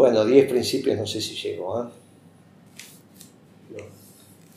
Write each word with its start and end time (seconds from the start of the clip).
Bueno, 0.00 0.24
10 0.24 0.48
principios 0.48 0.96
no 0.96 1.06
sé 1.06 1.20
si 1.20 1.34
llego. 1.34 1.78
¿eh? 1.78 1.86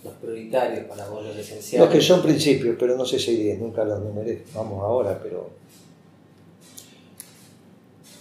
Los, 0.05 0.13
prioritarios 0.13 0.85
para 0.85 1.09
vos, 1.09 1.25
los 1.25 1.35
esenciales. 1.35 1.85
Los 1.85 1.93
que 1.93 2.01
son 2.01 2.21
principios, 2.21 2.77
pero 2.79 2.95
no 2.95 3.05
sé 3.05 3.19
si 3.19 3.31
hay 3.31 3.37
10, 3.43 3.59
nunca 3.59 3.83
los 3.83 3.99
numeré. 3.99 4.45
Vamos 4.53 4.81
ahora, 4.81 5.19
pero 5.21 5.49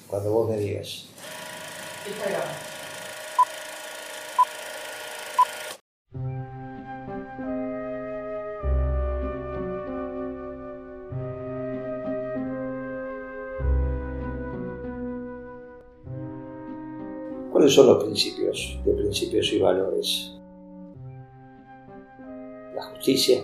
cuando 0.08 0.32
vos 0.32 0.50
me 0.50 0.58
digas. 0.58 1.04
¿Cuáles 17.62 17.76
son 17.76 17.86
los 17.86 18.02
principios 18.02 18.80
de 18.84 18.92
principios 18.92 19.52
y 19.52 19.60
valores? 19.60 20.32
La 22.74 22.82
justicia, 22.82 23.40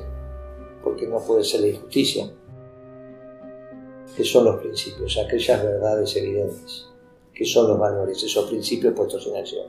porque 0.83 1.07
no 1.07 1.21
puede 1.21 1.45
ser 1.45 1.61
la 1.61 1.69
injusticia. 1.69 2.29
¿Qué 4.17 4.25
son 4.25 4.47
los 4.47 4.61
principios? 4.61 5.17
Aquellas 5.25 5.63
verdades 5.63 6.17
evidentes. 6.17 6.89
¿Qué 7.33 7.45
son 7.45 7.69
los 7.69 7.79
valores? 7.79 8.21
Esos 8.21 8.51
principios 8.51 8.93
puestos 8.93 9.25
en 9.29 9.37
acción. 9.37 9.67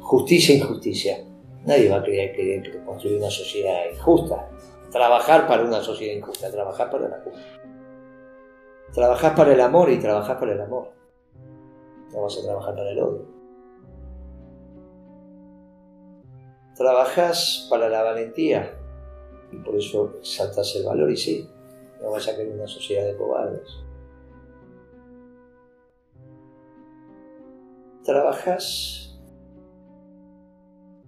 Justicia 0.00 0.56
e 0.56 0.58
injusticia. 0.58 1.24
Nadie 1.64 1.88
va 1.88 1.98
a 1.98 2.02
querer, 2.02 2.32
querer 2.32 2.84
construir 2.84 3.18
una 3.18 3.30
sociedad 3.30 3.92
injusta. 3.94 4.50
Trabajar 4.90 5.46
para 5.46 5.62
una 5.62 5.80
sociedad 5.80 6.16
injusta, 6.16 6.50
trabajar 6.50 6.90
para 6.90 7.08
la 7.08 7.20
justa. 7.20 7.62
Trabajar 8.92 9.36
para 9.36 9.52
el 9.52 9.60
amor 9.60 9.88
y 9.88 10.00
trabajar 10.00 10.36
para 10.36 10.52
el 10.52 10.60
amor 10.62 10.99
vas 12.18 12.38
a 12.38 12.42
trabajar 12.42 12.74
para 12.74 12.90
el 12.90 12.98
odio. 13.00 13.26
Trabajas 16.76 17.66
para 17.68 17.88
la 17.88 18.02
valentía 18.02 18.74
y 19.52 19.56
por 19.56 19.76
eso 19.76 20.14
exaltas 20.18 20.74
el 20.76 20.86
valor 20.86 21.10
y 21.10 21.16
sí, 21.16 21.48
no 22.00 22.10
vas 22.10 22.26
a 22.28 22.36
querer 22.36 22.54
una 22.54 22.66
sociedad 22.66 23.06
de 23.06 23.16
cobardes. 23.16 23.68
Trabajas 28.04 29.18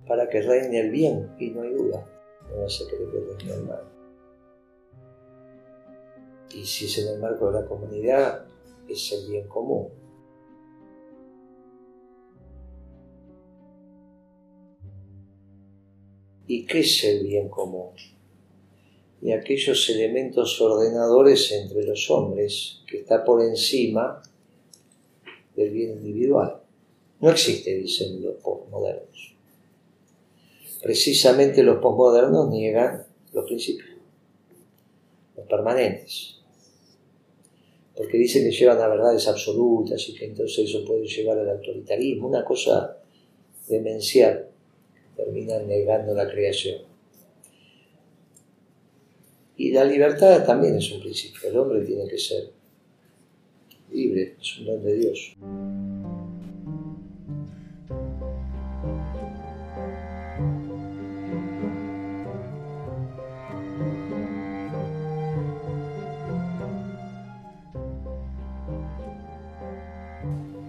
para 0.06 0.28
que 0.28 0.42
reine 0.42 0.80
el 0.80 0.90
bien 0.90 1.34
y 1.38 1.50
no 1.50 1.62
hay 1.62 1.72
duda, 1.72 2.06
no 2.50 2.62
vas 2.62 2.82
a 2.82 2.90
querer 2.90 3.08
que 3.10 3.20
reine 3.20 3.54
el 3.54 3.64
mal. 3.64 3.84
Y 6.54 6.66
si 6.66 6.84
es 6.84 6.98
en 6.98 7.14
el 7.14 7.20
marco 7.20 7.50
de 7.50 7.62
la 7.62 7.66
comunidad, 7.66 8.44
es 8.86 9.12
el 9.12 9.30
bien 9.30 9.48
común, 9.48 9.88
¿Y 16.46 16.66
qué 16.66 16.80
es 16.80 17.04
el 17.04 17.24
bien 17.24 17.48
común? 17.48 17.90
Y 19.20 19.32
aquellos 19.32 19.88
elementos 19.88 20.60
ordenadores 20.60 21.52
entre 21.52 21.84
los 21.84 22.10
hombres 22.10 22.82
que 22.86 22.98
está 22.98 23.24
por 23.24 23.42
encima 23.42 24.20
del 25.54 25.70
bien 25.70 25.92
individual. 25.92 26.60
No 27.20 27.30
existe, 27.30 27.76
dicen 27.76 28.20
los 28.22 28.34
postmodernos. 28.36 29.36
Precisamente 30.82 31.62
los 31.62 31.80
postmodernos 31.80 32.50
niegan 32.50 33.06
los 33.32 33.44
principios, 33.44 33.88
los 35.36 35.46
permanentes, 35.46 36.40
porque 37.96 38.18
dicen 38.18 38.42
que 38.42 38.50
llevan 38.50 38.80
a 38.80 38.88
verdades 38.88 39.28
absolutas 39.28 40.08
y 40.08 40.14
que 40.14 40.24
entonces 40.24 40.68
eso 40.68 40.84
puede 40.84 41.06
llevar 41.06 41.38
al 41.38 41.50
autoritarismo, 41.50 42.26
una 42.26 42.44
cosa 42.44 42.98
demencial 43.68 44.51
terminan 45.24 45.66
negando 45.68 46.14
la 46.14 46.28
creación. 46.28 46.82
Y 49.56 49.70
la 49.70 49.84
libertad 49.84 50.44
también 50.44 50.76
es 50.76 50.90
un 50.90 51.00
principio. 51.00 51.48
El 51.48 51.56
hombre 51.56 51.84
tiene 51.84 52.08
que 52.08 52.18
ser 52.18 52.50
libre, 53.90 54.36
es 54.40 54.58
un 54.58 54.66
don 54.66 54.82
de 54.82 54.94
Dios. 54.94 55.36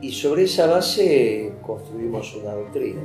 Y 0.01 0.11
sobre 0.11 0.43
esa 0.43 0.67
base 0.67 1.53
construimos 1.65 2.35
una 2.35 2.53
doctrina 2.53 3.01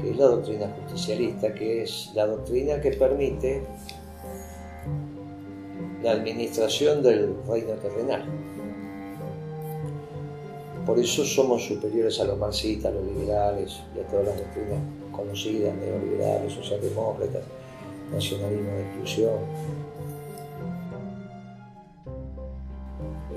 que 0.00 0.10
es 0.10 0.16
la 0.16 0.26
doctrina 0.26 0.74
justicialista, 0.80 1.54
que 1.54 1.82
es 1.82 2.10
la 2.14 2.26
doctrina 2.26 2.80
que 2.80 2.92
permite 2.92 3.62
la 6.02 6.12
administración 6.12 7.02
del 7.02 7.34
reino 7.46 7.74
terrenal. 7.74 8.24
Por 10.86 10.98
eso 10.98 11.24
somos 11.24 11.66
superiores 11.66 12.18
a 12.20 12.24
los 12.24 12.38
marxistas, 12.38 12.90
a 12.90 12.94
los 12.94 13.04
liberales 13.04 13.80
y 13.94 14.00
a 14.00 14.06
todas 14.06 14.26
las 14.26 14.38
doctrinas 14.38 14.78
conocidas, 15.12 15.74
neoliberales, 15.76 16.52
socialdemócratas, 16.52 17.42
nacionalismo 18.12 18.70
de 18.70 18.82
exclusión. 18.82 19.34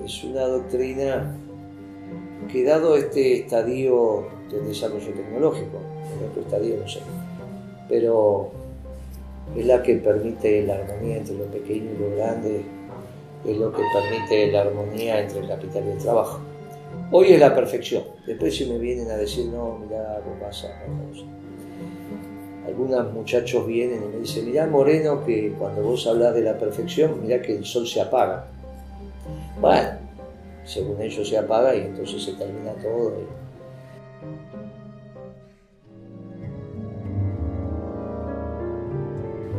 Es 0.05 0.23
una 0.23 0.47
doctrina 0.47 1.37
que 2.51 2.63
dado 2.63 2.95
este 2.95 3.41
estadio 3.41 4.27
del 4.53 4.67
desarrollo 4.67 5.13
tecnológico, 5.13 5.77
en 5.77 6.29
otro 6.29 6.41
estadio 6.41 6.77
no 6.79 6.87
sé, 6.87 6.99
pero 7.89 8.51
es 9.57 9.65
la 9.65 9.83
que 9.83 9.95
permite 9.95 10.65
la 10.65 10.75
armonía 10.75 11.17
entre 11.17 11.35
lo 11.35 11.45
pequeño 11.45 11.91
y 11.91 12.01
lo 12.01 12.15
grande, 12.15 12.61
es 13.45 13.57
lo 13.57 13.71
que 13.71 13.81
permite 13.93 14.51
la 14.51 14.61
armonía 14.61 15.21
entre 15.21 15.39
el 15.39 15.47
capital 15.47 15.83
y 15.87 15.91
el 15.91 15.97
trabajo. 15.97 16.39
Hoy 17.11 17.33
es 17.33 17.39
la 17.39 17.53
perfección, 17.53 18.03
después 18.25 18.55
si 18.55 18.65
me 18.65 18.77
vienen 18.77 19.09
a 19.11 19.17
decir, 19.17 19.45
no, 19.47 19.79
mira, 19.79 20.15
algo 20.15 20.39
pasa, 20.39 20.69
algunos 22.65 23.13
muchachos 23.13 23.67
vienen 23.67 24.03
y 24.03 24.15
me 24.15 24.19
dicen, 24.21 24.45
mirá 24.45 24.65
Moreno, 24.67 25.23
que 25.25 25.53
cuando 25.59 25.83
vos 25.83 26.07
hablas 26.07 26.33
de 26.33 26.41
la 26.41 26.57
perfección, 26.57 27.21
mirá 27.21 27.41
que 27.41 27.55
el 27.55 27.65
sol 27.65 27.85
se 27.85 28.01
apaga. 28.01 28.47
Bueno, 29.59 29.89
según 30.63 31.01
ellos 31.01 31.27
se 31.27 31.37
apaga 31.37 31.75
y 31.75 31.81
entonces 31.81 32.23
se 32.23 32.33
termina 32.33 32.71
todo. 32.81 33.13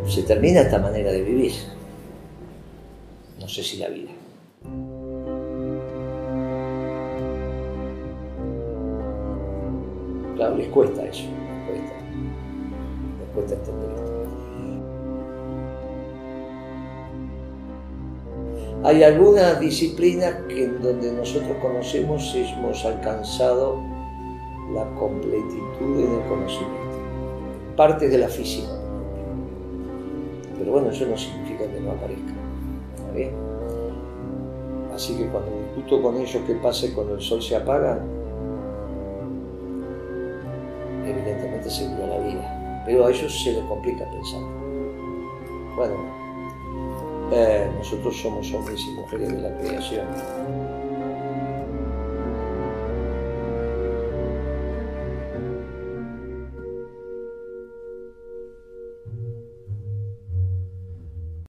Se 0.07 0.23
termina 0.23 0.61
esta 0.61 0.79
manera 0.79 1.11
de 1.11 1.23
vivir. 1.23 1.53
No 3.41 3.49
sé 3.49 3.63
si 3.63 3.79
la 3.79 3.89
vida. 3.89 4.11
Claro, 10.37 10.57
les 10.57 10.69
cuesta 10.69 11.05
eso, 11.05 11.25
les 11.25 11.69
cuesta. 11.69 11.95
Les 13.19 13.29
cuesta 13.35 13.55
entender 13.55 13.91
esto. 13.91 14.15
Hay 18.85 19.03
algunas 19.03 19.59
disciplinas 19.61 20.35
que 20.47 20.65
en 20.65 20.83
donde 20.83 21.11
nosotros 21.13 21.57
conocemos 21.63 22.35
hemos 22.35 22.85
alcanzado 22.85 23.94
la 24.75 24.85
completitud 24.99 26.01
en 26.01 26.21
el 26.21 26.29
conocimiento. 26.29 26.99
Parte 27.77 28.09
de 28.09 28.19
la 28.19 28.29
física. 28.29 28.73
Pero 30.59 30.73
bueno, 30.73 30.91
eso 30.91 31.07
no 31.07 31.17
significa 31.17 31.67
que 31.71 31.81
no 31.81 31.93
aparezca. 31.93 32.35
Así 34.95 35.17
que 35.17 35.27
cuando 35.27 35.51
discuto 35.75 36.03
con 36.03 36.17
ellos 36.17 36.43
qué 36.47 36.55
pasa 36.55 36.87
cuando 36.95 37.15
el 37.15 37.21
sol 37.21 37.43
se 37.43 37.57
apaga, 37.57 38.01
evidentemente 41.05 41.69
seguirá 41.69 42.07
la 42.07 42.19
vida. 42.19 42.83
Pero 42.87 43.07
a 43.07 43.11
ellos 43.11 43.43
se 43.43 43.53
les 43.53 43.65
complica 43.65 44.09
pensar. 44.11 44.41
Bueno, 45.77 45.95
eh, 47.33 47.69
nosotros 47.77 48.17
somos 48.17 48.53
hombres 48.53 48.81
y 48.87 48.93
mujeres 48.93 49.33
de 49.33 49.41
la 49.41 49.57
creación. 49.59 50.07